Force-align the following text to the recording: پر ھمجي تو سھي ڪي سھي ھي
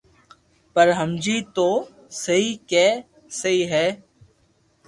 پر 0.73 0.87
ھمجي 0.99 1.37
تو 1.55 1.67
سھي 2.21 2.41
ڪي 2.69 2.87
سھي 3.39 3.55
ھي 3.71 3.87